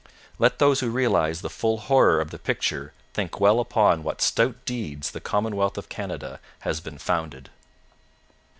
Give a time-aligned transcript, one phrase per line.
[0.39, 4.65] Let those who realize the full horror of the picture think well upon what stout
[4.65, 7.51] deeds the commonwealth of Canada has been founded.